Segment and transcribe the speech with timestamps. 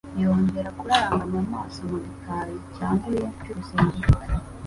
[0.21, 4.09] yongera kuraranganya amaso mu gikari cyanduye cy'urusengero.